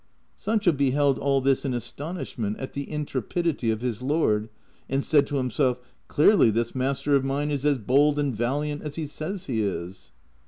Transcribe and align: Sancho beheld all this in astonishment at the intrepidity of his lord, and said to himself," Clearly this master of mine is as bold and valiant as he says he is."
Sancho 0.35 0.71
beheld 0.71 1.19
all 1.19 1.41
this 1.41 1.63
in 1.63 1.75
astonishment 1.75 2.57
at 2.57 2.73
the 2.73 2.89
intrepidity 2.89 3.69
of 3.69 3.81
his 3.81 4.01
lord, 4.01 4.49
and 4.89 5.03
said 5.03 5.27
to 5.27 5.35
himself," 5.35 5.79
Clearly 6.07 6.49
this 6.49 6.73
master 6.73 7.15
of 7.15 7.23
mine 7.23 7.51
is 7.51 7.65
as 7.65 7.77
bold 7.77 8.17
and 8.17 8.35
valiant 8.35 8.81
as 8.81 8.95
he 8.95 9.05
says 9.05 9.45
he 9.45 9.61
is." 9.61 10.11